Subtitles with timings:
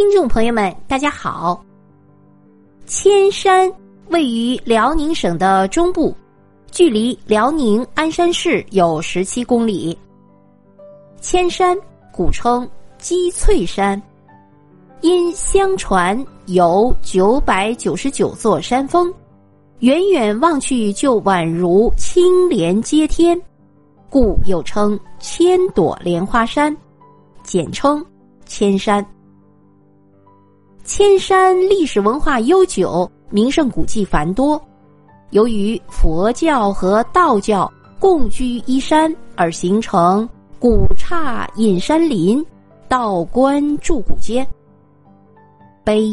[0.00, 1.62] 听众朋友们，大家好。
[2.86, 3.70] 千山
[4.08, 6.16] 位于辽宁省的中部，
[6.70, 9.96] 距离辽宁鞍山市有十七公里。
[11.20, 11.76] 千山
[12.10, 12.66] 古称
[12.96, 14.00] 鸡翠山，
[15.02, 19.12] 因相传有九百九十九座山峰，
[19.80, 23.38] 远远望去就宛如青莲接天，
[24.08, 26.74] 故又称千朵莲花山，
[27.42, 28.02] 简称
[28.46, 29.06] 千山。
[30.84, 34.60] 千山历史文化悠久，名胜古迹繁多。
[35.30, 42.44] 由于佛教和道教共居一山，而形成古刹隐山林、
[42.88, 44.46] 道观筑古间。
[45.84, 46.12] 碑、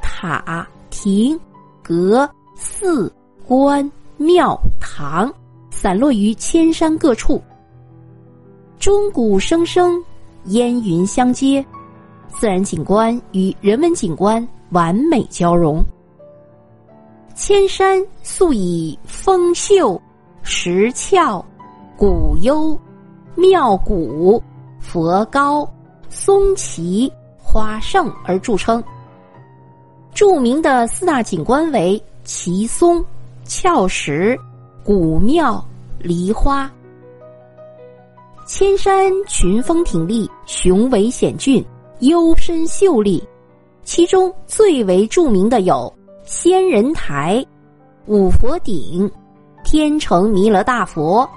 [0.00, 1.38] 塔、亭、
[1.82, 3.12] 阁、寺、
[3.46, 5.32] 观、庙、堂，
[5.70, 7.42] 散落于千山各处。
[8.78, 10.02] 钟鼓声声，
[10.46, 11.64] 烟云相接。
[12.38, 15.82] 自然景观与人文景观完美交融。
[17.34, 20.00] 千山素以峰秀、
[20.42, 21.44] 石峭、
[21.96, 22.78] 古幽、
[23.34, 24.42] 庙古、
[24.78, 25.68] 佛高、
[26.08, 28.82] 松奇、花盛而著称。
[30.12, 33.04] 著名的四大景观为奇松、
[33.44, 34.38] 峭石、
[34.84, 35.64] 古庙、
[35.98, 36.70] 梨花。
[38.46, 41.64] 千山群峰挺立，雄伟险峻。
[42.00, 43.22] 幽深秀丽，
[43.82, 45.92] 其中最为著名的有
[46.24, 47.44] 仙人台、
[48.06, 49.10] 五佛顶、
[49.64, 51.28] 天成弥勒大佛、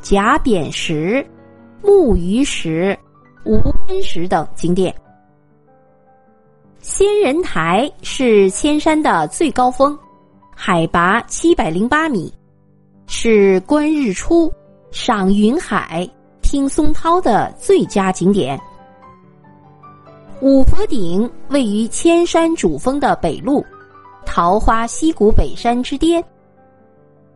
[0.00, 1.26] 甲扁石、
[1.82, 2.96] 木鱼石、
[3.44, 4.94] 无边石等景点。
[6.80, 9.98] 仙人台是千山的最高峰，
[10.54, 12.32] 海拔七百零八米，
[13.06, 14.52] 是观日出、
[14.90, 16.08] 赏云海、
[16.42, 18.60] 听松涛的最佳景点。
[20.40, 23.64] 五佛顶位于千山主峰的北麓，
[24.26, 26.22] 桃花溪谷北山之巅。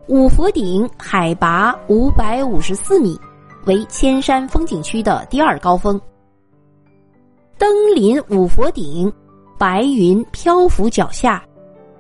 [0.08, 3.18] 五佛顶海拔五百五十四米，
[3.66, 5.98] 为千山风景区的第二高峰。
[7.56, 9.10] 登临五佛顶，
[9.56, 11.42] 白云漂浮脚下，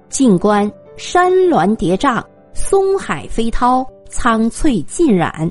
[0.08, 2.22] 近观山峦叠嶂，
[2.52, 5.48] 松海飞涛，苍翠尽染；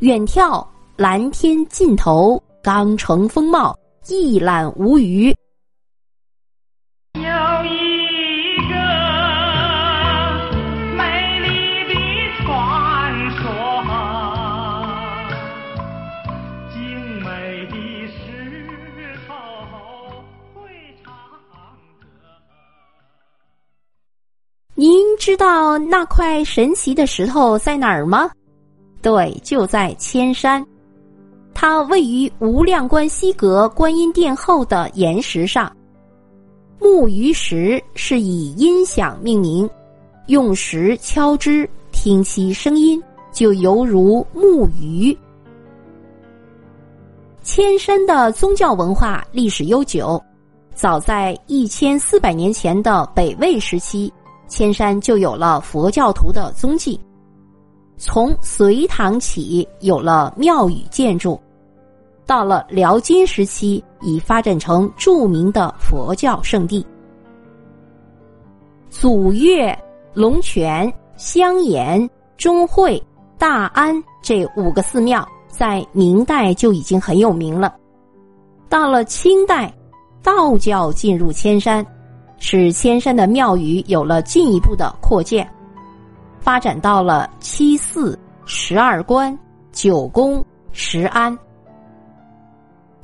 [0.00, 3.76] 远眺蓝天尽头，冈城风貌。
[4.16, 5.28] 一览无余。
[7.14, 8.74] 有一个
[10.96, 11.48] 美丽
[11.88, 11.94] 的
[12.42, 12.44] 传
[13.36, 13.42] 说，
[16.72, 16.78] 精
[17.22, 17.28] 美
[17.66, 17.74] 的
[18.08, 18.18] 石
[19.26, 19.34] 头
[20.54, 20.60] 会
[21.04, 21.12] 唱
[22.00, 22.04] 歌。
[24.74, 28.30] 您知道那块神奇的石头在哪儿吗？
[29.02, 30.66] 对，就在千山。
[31.52, 35.70] 它位于无量观西阁观音殿后的岩石上，
[36.80, 39.68] 木鱼石是以音响命名，
[40.26, 45.16] 用石敲之，听其声音就犹如木鱼。
[47.42, 50.22] 千山的宗教文化历史悠久，
[50.74, 54.10] 早在一千四百年前的北魏时期，
[54.48, 56.98] 千山就有了佛教徒的踪迹。
[58.02, 61.38] 从隋唐起，有了庙宇建筑，
[62.24, 66.84] 到了辽金时期，已发展成著名的佛教圣地。
[68.88, 69.78] 祖岳、
[70.14, 73.00] 龙泉、香岩、中会、
[73.36, 77.76] 大安这五个寺庙，在明代就已经很有名了。
[78.70, 79.70] 到了清代，
[80.22, 81.84] 道教进入千山，
[82.38, 85.46] 使千山的庙宇有了进一步的扩建。
[86.40, 89.38] 发展到了七寺、十二观、
[89.72, 91.38] 九宫、十庵，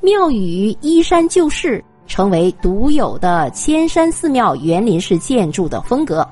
[0.01, 6.27] 庙宇依山就势，成为独有的千山寺庙园林式建筑的风格。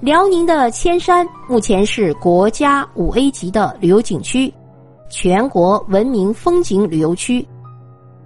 [0.00, 4.52] 辽宁的千山目前是国家五 A 级的旅游景区，
[5.10, 7.46] 全国文明风景旅游区，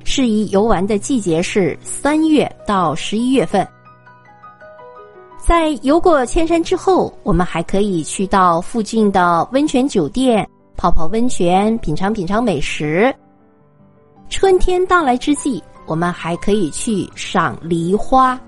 [0.04, 3.66] 适宜游玩的季节是三月到十一月份。
[5.46, 13.14] 在游过千山之后，我们还可以去到附近的温泉酒店泡泡温泉，品尝品尝美食。
[14.30, 18.40] 春天到来之际，我们还可以去赏梨花。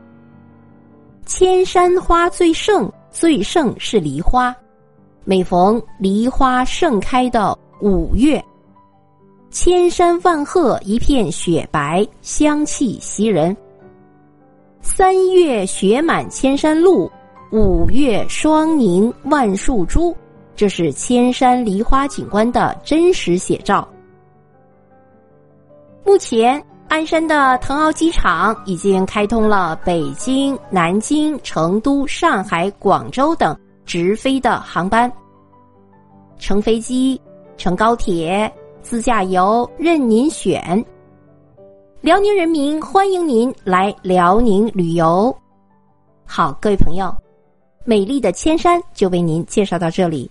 [1.27, 4.57] 千山花最盛，最盛是梨花。
[5.23, 8.43] 每逢梨花盛开的五月，
[9.51, 13.55] 千山万壑一片雪白，香气袭人。
[14.87, 17.11] 三月雪满千山路，
[17.51, 20.17] 五月霜凝万树株，
[20.55, 23.87] 这是千山梨花景观的真实写照。
[26.05, 35.13] 目前，鞍山的腾鳌机场已经开通了北京、南京、成都、上海、广州等直飞的航班。
[36.39, 37.21] 乘飞机、
[37.57, 38.51] 乘高铁、
[38.83, 40.83] 自驾游任您选。
[42.07, 45.37] 辽宁人民欢迎您来辽宁旅游。
[46.25, 47.13] 好，各位朋友，
[47.85, 50.31] 美丽的千山就为您介绍到这里。